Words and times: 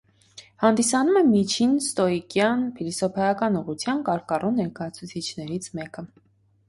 Հանդիսանում 0.61 1.19
է 1.19 1.21
միջին 1.33 1.75
ստոիկյան 1.81 2.65
փիլիսոփայական 2.79 3.61
ուղղության 3.63 4.03
կարկառուն 4.09 4.59
ներկայացուցիչներից 4.65 5.69
մեկը։ 5.83 6.09